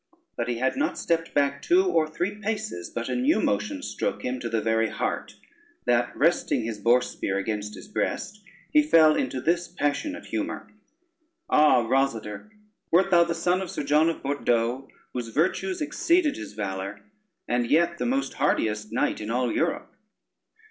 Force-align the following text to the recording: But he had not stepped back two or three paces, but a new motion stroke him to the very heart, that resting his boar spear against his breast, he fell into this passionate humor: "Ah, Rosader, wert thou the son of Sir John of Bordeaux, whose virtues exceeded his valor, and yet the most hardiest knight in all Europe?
But 0.35 0.47
he 0.47 0.57
had 0.57 0.75
not 0.77 0.97
stepped 0.97 1.31
back 1.35 1.61
two 1.61 1.85
or 1.85 2.07
three 2.09 2.33
paces, 2.33 2.89
but 2.89 3.07
a 3.07 3.15
new 3.15 3.39
motion 3.39 3.83
stroke 3.83 4.23
him 4.23 4.39
to 4.39 4.49
the 4.49 4.59
very 4.59 4.89
heart, 4.89 5.35
that 5.85 6.17
resting 6.17 6.63
his 6.63 6.79
boar 6.79 7.03
spear 7.03 7.37
against 7.37 7.75
his 7.75 7.87
breast, 7.87 8.41
he 8.71 8.81
fell 8.81 9.15
into 9.15 9.39
this 9.39 9.67
passionate 9.67 10.25
humor: 10.25 10.73
"Ah, 11.51 11.83
Rosader, 11.83 12.49
wert 12.89 13.11
thou 13.11 13.23
the 13.25 13.35
son 13.35 13.61
of 13.61 13.69
Sir 13.69 13.83
John 13.83 14.09
of 14.09 14.23
Bordeaux, 14.23 14.87
whose 15.13 15.27
virtues 15.27 15.81
exceeded 15.83 16.35
his 16.35 16.53
valor, 16.53 17.01
and 17.47 17.69
yet 17.69 17.99
the 17.99 18.07
most 18.07 18.33
hardiest 18.33 18.91
knight 18.91 19.21
in 19.21 19.29
all 19.29 19.51
Europe? 19.51 19.93